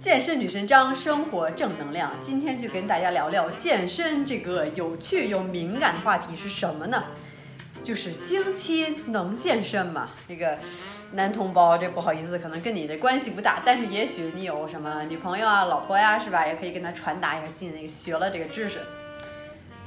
[0.00, 2.12] 健身女神张，生活正能量。
[2.22, 7.04] 今天就跟大家聊聊健身这个有趣又敏感的话题是什么呢？
[7.82, 10.10] 就是经期能健身吗？
[10.28, 10.58] 这个
[11.12, 16.46] 男同胞，这不好意思，可能跟你的关系不大，但是也许你有什么女朋友啊、老婆呀，是吧？
[16.46, 18.80] 也可以跟他传达一下，进那个学了这个知识。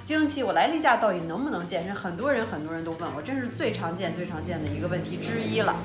[0.04, 1.94] 经期我来例假到底能不能健身？
[1.94, 5.76] 很多人很多人都问我，真是最常见最常见的一个问题之一了。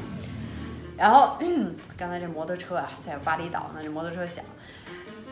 [0.96, 1.38] 然后
[1.96, 4.44] 刚才这摩托车啊，在巴厘岛呢，这摩托车响。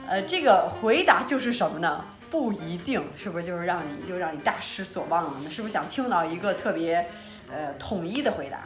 [0.09, 2.05] 呃，这个回答就是什么呢？
[2.31, 5.41] 不一定，是不是就是让你就让你大失所望了？
[5.41, 5.51] 呢？
[5.51, 7.07] 是不是想听到一个特别
[7.51, 8.63] 呃统一的回答？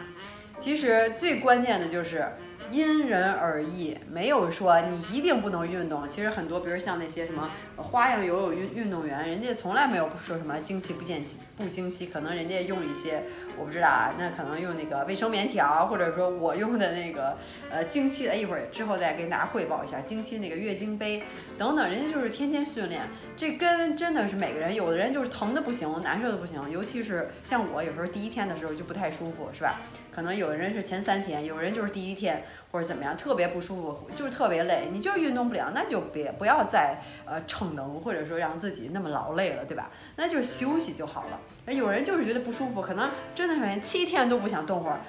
[0.58, 2.26] 其实最关键的就是。
[2.70, 6.08] 因人而异，没有说你一定不能运动。
[6.08, 11.24] 其实很多，比如像那些什么花样游泳运运动员，人家从来没有说什么经期不经
[11.56, 13.22] 不经期，可能人家用一些
[13.58, 17.36] 我不知道啊，那可能用那个卫生棉条，或者说我用的那个
[17.70, 21.22] 呃经期的，一会儿之后再跟大家汇报一下经期那个月经杯
[21.58, 23.02] 等等，人家就是天天训练。
[23.36, 29.80] 这跟真的是每个人，有的人就是疼的不行，难受的不行，尤其是像我有时候第一天的时候就不太舒服，是吧？
[30.14, 32.42] 可能有的人是前三天，有人就是第一天。
[32.70, 39.90] 或者怎么样，特别不舒服，就是特别累，你就运动不了，那就别不要再呃逞能，或者说让自己那么劳累了，对吧？
[40.16, 41.72] 那就休息就好了。
[41.72, 45.00] 有人就是觉得不舒服，可能真的是连七天都不想动会儿，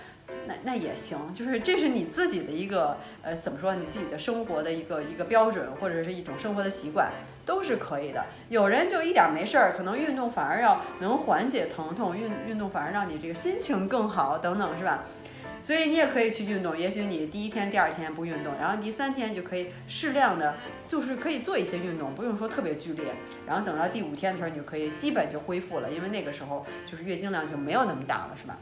[0.48, 7.12] 那那也行，就是这是你自己的一个呃怎么说，你自己的生活的一个一个标准，或者是一种生活的习惯，
[7.46, 8.24] 都是可以的。
[8.50, 15.04] 有人就一点没事儿，可能运动反而要能缓解疼痛，运运动反而让你这个心情更好，等等，是吧？
[15.62, 20.56] 所以你也可以去运动，也许你第一天、第二天不运动，然后第三天就可以适量的，
[20.88, 23.14] 就是可以做一些运动，不用说特别剧烈。
[23.46, 28.58] 然后等到第五天的时候，你就可以基本就恢复了，因为那个时候就是月经量就没有那么大了，是吧？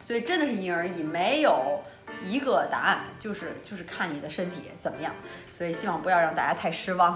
[0.00, 1.82] 所以真的是因人而异，没有
[2.24, 5.14] 一个答案，就是就是看你的身体怎么样。
[5.56, 7.14] 所以希望不要让大家太失望。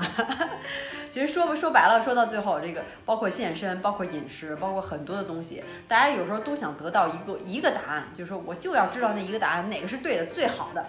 [1.14, 10.84] 其实说说白了，说到最后，这个包括健身，包括饮食，包括很多的东西，大家有时候都想得到一个一个答案，就是说我就要知道那一个答案哪个是对的、最好的，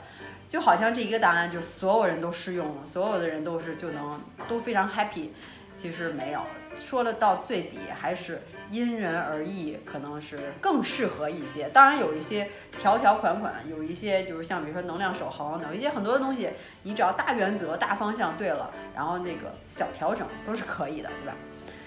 [0.50, 5.30] 就好像这一个答案就所有人都适用了，所有的人都是就能都非常 happy。
[5.78, 6.42] 其实没有，
[6.78, 8.42] 说了到最底还是
[8.72, 11.70] 因人而异，可能是更适合一些。
[11.70, 12.50] 当然有一些
[12.80, 16.50] 条条款款，有一些就是像比如说能量守恒，有一些很多的东西，
[16.84, 21.36] 你只要大原则、大方向对了，然后那个小调整都是可以的，对吧？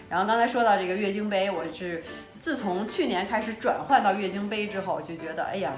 [0.09, 2.03] 然后刚才说到这个月经杯，我是
[2.41, 5.73] 自从去年开始转换到月经杯之后，就觉得哎呀。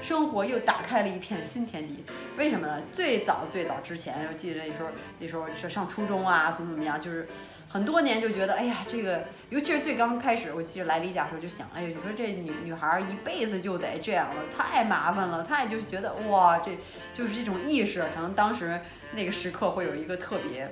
[0.00, 2.04] 生活又打开了一片新天地，
[2.36, 2.82] 为什么呢？
[2.92, 4.88] 最早最早之前，我记得那时候，
[5.18, 7.28] 那时候是上初中啊，怎么怎么样，就是
[7.68, 16.72] 很多年就觉得，哎呀，这个，尤其是最刚开始，我记得来例假的时候就想，哎呀，你说这女女孩一辈子就得这样了，太麻烦了，太就觉得，哇，这
[17.12, 18.80] 就是这种意识，可能当时
[19.14, 20.68] 那个时刻会有一个特别。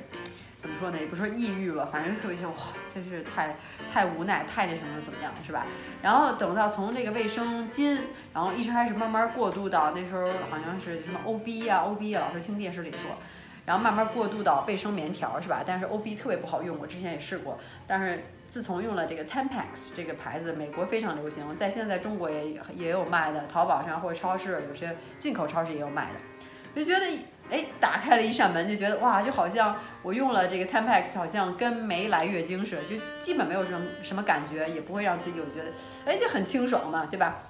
[0.61, 0.99] 怎么说呢？
[0.99, 2.59] 也不说抑郁吧，反正特别像哇，
[2.93, 3.57] 真是太
[3.91, 5.67] 太无奈，太那什么怎么样，是吧？
[6.03, 7.99] 然后等到从这个卫生巾，
[8.35, 13.17] 然后一直开始慢慢过渡到那时候好像是什么 O B 呀，O B 老是听电视里说，
[13.65, 15.63] 然后慢慢过渡到卫生棉条，是吧？
[15.65, 27.07] 但是 O B 特别不好用，我之前也试过，但是自从用了这个 Tampax 这个牌子，美国非常流行，在现在中国也也有卖的，淘宝上或者超市有些进口超市也有卖的，就觉得。
[27.51, 35.73] 哎，打开了一扇门，就觉得哇，就好像我用了这个 Tampax，好像跟没来月经似的，就基本没有什么什么感觉，也不会让自己有觉得，
[36.05, 37.43] 哎，就很清爽嘛，对吧？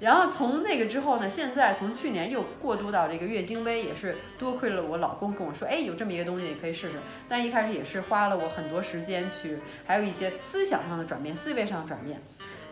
[0.00, 6.98] 然后从那个之后呢，现在从去年又过渡到这个月经杯，也是多亏了我老公跟我说，哎，有这么一个东西，你可以试试。
[7.28, 12.20] 但一开始也是花了我很多时间去，还有一些思想上的转变，思维上的转变，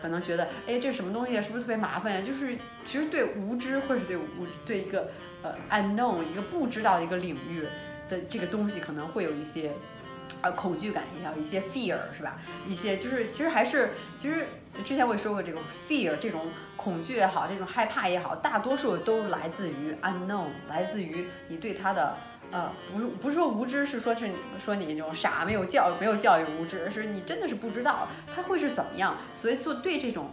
[0.02, 1.40] 可能觉得，哎，这什么东西？
[1.40, 2.20] 是不是特别麻烦呀？
[2.20, 5.08] 就是其实对无知或者对无对一个。
[5.44, 7.66] 呃，unknown 一个不知道的一个领域
[8.08, 9.72] 的这个东西，可能会有一些
[10.40, 12.38] 呃恐惧感，也有一些 fear 是吧？
[12.64, 14.46] 一些就是其实还是其实
[14.84, 16.46] 之前我也说过，这种 fear 这种
[16.76, 22.16] 恐惧也好，这种害怕也好，大多数都来自于 unknown，来自于你对他的
[22.52, 30.30] 呃不是不是说无知，是说是你说你这种傻没有教育没有教育无知，是你真的是不知道它会是怎么样，所以做对这种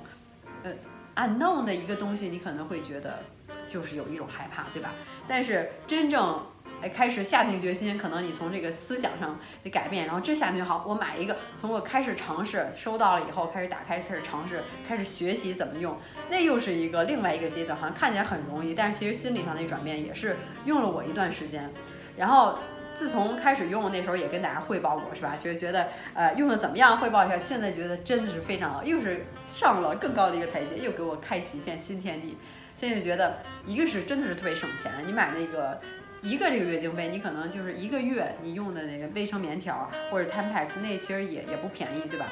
[0.64, 0.72] 呃
[1.16, 3.20] unknown 的一个东西，你可能会觉得。
[3.68, 4.94] 就是有一种害怕，对吧？
[5.28, 6.46] 但是真正
[6.84, 15.98] 哎开始下定决心，可能你从这个思想上的改变，然后真下定好，我买一个，从我开始尝试收到了以后，开始打开，开始尝试，开始学习怎么用，
[16.30, 21.72] 那又是一个另外一个阶段，好像看起来很容易，但是其实心理上的转变也是用了我一段时间。
[22.20, 22.60] 然后
[22.94, 25.38] 自从开始用，那时候也跟大家汇报过，是吧？
[25.40, 27.40] 就是觉得呃用的怎么样，汇报一下。
[27.40, 32.38] 现在觉得真的是非常好，又是上了更高的一个台阶，又给我开启一片新天地。
[32.76, 35.80] 现在觉得，一个是真的是特别省钱，你买那个
[36.22, 42.26] 一个这个月经杯，你可能就是一个月你用的那个卫生棉条或者 Tampax，那其实也也不便宜，对吧？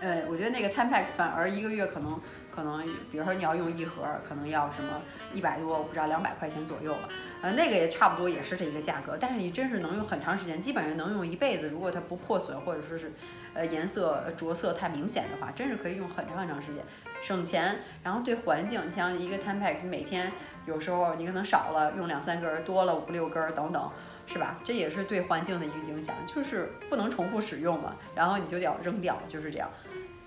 [0.00, 2.20] 呃，我觉得那个 Tampax 反而一个月可能
[2.54, 2.80] 可能，
[3.10, 5.00] 比如说你要用一盒，可能要什么
[5.32, 7.08] 一百多，我不知道两百块钱左右吧。
[7.42, 11.68] 呃，那个也差不多也是这一个价格，但是你真是能用很长时间，基本上能用一辈子。
[11.68, 13.12] 如果它不破损或者说是
[13.54, 16.84] 呃颜色着色太明显的话，真是可以用很长很长时间，
[17.20, 17.80] 省钱。
[18.04, 20.32] 然后对环境，你像一个 Tampax 每天
[20.64, 23.90] 有时候你可能少了用两三根，多了五六根等等，
[24.26, 24.58] 是吧？
[24.62, 29.68] 这也是对环境的一个影响，就是不能重复使用嘛，然后你就得要扔掉，就是这样。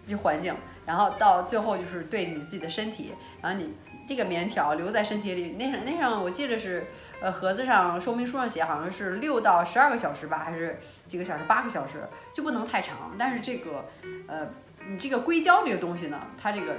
[0.08, 0.56] 就环境，
[0.86, 3.74] 然后到最后就是对你自己的身体，然后你
[4.08, 6.88] 这个棉条留在身体里，那上那上我记得是，
[7.20, 11.44] 呃盒子上说明书上写好像是六到十二个小时吧，还是几个小时？
[11.46, 13.14] 八个小时就不能太长。
[13.20, 13.86] 但是这个，
[14.28, 14.48] 呃，
[14.88, 16.78] 你这个硅胶这个东西呢，它这个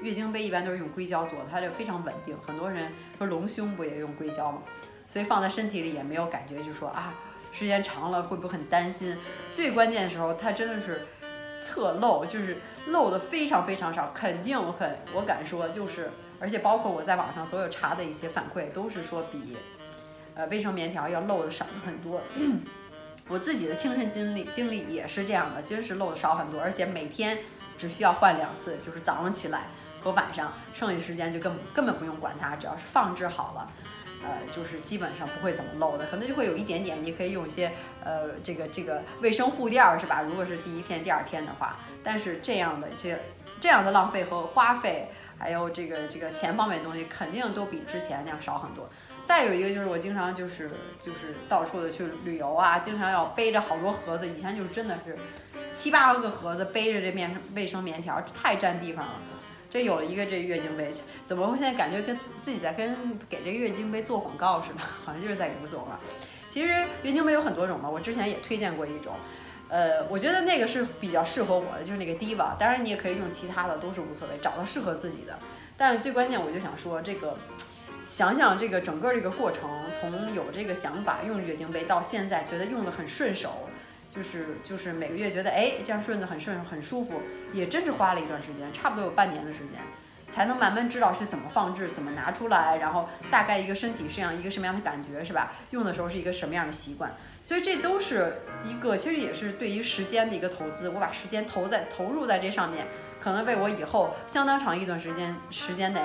[0.00, 2.34] 月经杯一般都是用硅胶做的，它就非常稳定。
[2.46, 4.62] 很多人说隆胸不也用硅胶吗？
[5.06, 7.12] 所以放在身体里也没有感觉，就说啊，
[7.52, 9.18] 时间长了会不会很担心？
[9.52, 11.06] 最关键的时候，它真的是。
[11.62, 19.56] 侧漏就是漏的非常非常少，肯定很我敢说就是，而且包括我在网上所有查的一些反馈都是说比，
[20.34, 22.20] 呃卫生棉条要漏的少很多。
[23.28, 27.38] 我自己的亲身经历经历也是这样的，真是漏的少很多，而且每天
[27.78, 29.68] 只需要换两次，就是早上起来
[30.00, 33.70] 和晚上，剩下时间就根根本不用管它，只要是放置好了。
[34.22, 37.72] 呃，就是基本上不会怎么漏的，可能就会有一点点，你可以用一些
[38.04, 40.22] 呃这个这个卫生护垫儿，是吧？
[40.22, 43.18] 如果是第一天、第二天的话，但是这样的这
[43.60, 45.08] 这样的浪费和花费，
[45.38, 48.88] 还有这个这个钱方面的东西，肯定都比之前那样少很多。
[49.22, 55.16] 再有一个就是我经常就是就是到处的去旅游啊，经常要背着好多盒子，以前就是真的是
[55.72, 59.12] 七八个盒子背着这面卫生棉条，太占地方了。
[59.70, 65.96] 这有了一个这月经杯，怎么我现在感觉跟自己在跟给这个月经杯做广告似的， 好像就是在给他们做广告。
[66.50, 66.68] 其实
[67.02, 69.14] 月经杯有很多种嘛，我之前也推荐过一种，
[69.68, 72.56] 呃，我觉得那个是比较适合我的，就是那个 Diva。
[72.58, 75.38] 当然你也可以用其他的，都是无所谓，找到适合自己的。
[75.76, 77.38] 但最关键我就想说，这个
[78.04, 83.69] 想想这个整个这个过程，从有这个想法用月经杯到现在觉得用的很顺手。
[84.10, 87.22] 就是就是每个月觉得哎这样顺的很顺很舒服，
[87.52, 89.78] 也真是花了一段时间，差不多有半年的时间，
[90.26, 95.52] 才能慢慢知道是怎么放置，怎么拿出来，然后大概一个身体是样一个什么样的感觉是吧？
[95.70, 102.86] 用的时候是一个什么样的习惯，所以这都是一个其实也是对于时间的一个投资，我把时间投在投入在这上面，
[103.20, 106.00] 可能为我以后相当长一段时间时间内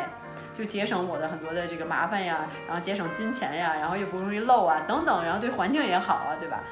[0.54, 6.64] 就节省我的很多的这个麻烦呀，然后节省金钱呀，然后又不容易漏啊等等，然后对环境也好啊，对吧？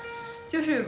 [0.47, 0.85] 就是。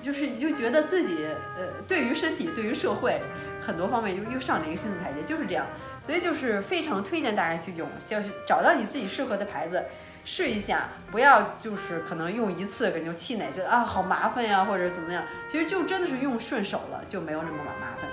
[0.00, 1.26] 就是你就觉得自己
[1.56, 3.20] 呃，对于身体，对于社会，
[3.60, 5.66] 很多方面又又上了一个新的台阶，就是这样。
[6.06, 9.84] 所以就是非常推荐大家去用，先找到你自己适合的牌子，
[10.24, 15.24] 试一下，不要就是可能用一次可能就气馁，觉得啊好麻烦呀，或者怎么样。
[15.48, 18.08] 其实就真的是用顺手了，就没有那么麻麻烦。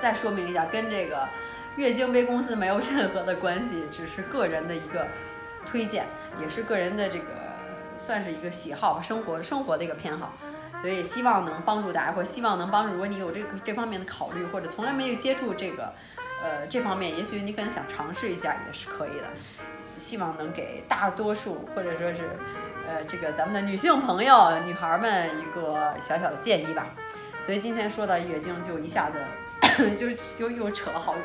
[0.00, 1.26] 再说明一下，跟这个
[1.74, 5.08] 月经杯公司没有任何的关系，只是个人的一个
[5.66, 6.06] 推荐，
[6.40, 7.24] 也是个人的这个
[7.96, 10.36] 算是一个喜好，生活生活的一个偏好。
[10.80, 12.92] 所以希望能帮助大家，或希望能帮助。
[12.92, 15.92] 如果你有这个这方面的考虑，或者从来没有接触这个，
[16.42, 19.24] 呃，这方面，也许你可能想尝试一下也是可以的。
[19.80, 22.30] 希望能给大多数，或者说是，
[22.86, 26.86] 呃，这个咱们的女性朋友、女孩们一个小小的建议吧。
[27.40, 29.18] 所以今天说到月经，就一下子
[29.96, 31.22] 就就又扯了好远。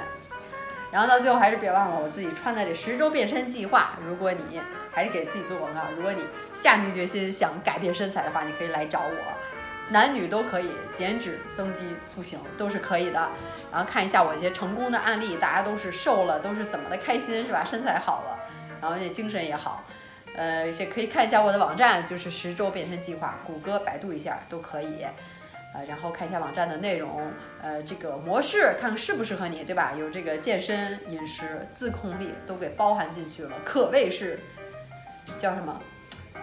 [0.92, 3.98] 然后到最后还是别忘了我自己穿的这十周变身计划。
[4.08, 9.34] 如果你还是给自己做广告，如果你下定决心想改变身材的话，你可以来找我，
[9.94, 13.30] 男女都可以减脂、增肌、塑形都是可以的。
[13.72, 17.64] 然后看一下我一些成功的案例，大家都是瘦了，都是怎么的开心是吧？
[17.64, 18.40] 身材好了，
[18.82, 19.84] 然后也精神也好，
[20.36, 25.06] 呃，也可以看一下我的网站，就是十周变身计划，谷歌、百度一下都可以。
[25.76, 27.32] 呃，然后看一下网站的内容，
[27.62, 29.94] 呃，这个模式看看适不适合你，对吧？
[29.98, 34.40] 有这个健身、饮食、自控力都给包含进去了，可谓是
[35.40, 35.80] 叫什么？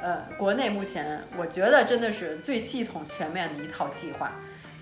[0.03, 4.33] 呃，国内目前我觉得真的是最系统全面的一套计划。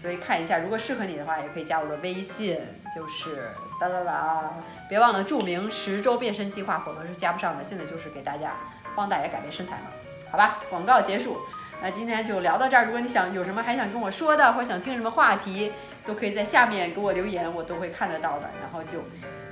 [0.01, 2.57] 所以看一下，如果适合你的话，也可以加我的微信，
[2.95, 4.55] 就是哒哒哒，
[4.89, 7.65] 别忘了注明十周变身计划，否则是加不上的。
[7.65, 8.55] 现在就是给大家
[8.95, 9.91] 帮大家改变身材嘛，
[10.31, 10.61] 好吧？
[10.71, 11.39] 广告结束。
[11.83, 12.85] 那今天就聊到这儿。
[12.85, 15.73] 如果你想有什么还想跟我说的，或者想听什么话题，
[16.07, 18.49] 都可以在下面给我留言，我都会看得到的。
[18.61, 19.01] 然后就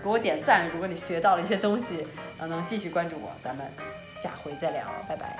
[0.06, 0.68] 给我点赞。
[0.72, 2.06] 如果你学到了一些东西，
[2.38, 3.66] 呃，能继续关注我，咱们
[4.14, 5.36] 下回再聊，拜拜。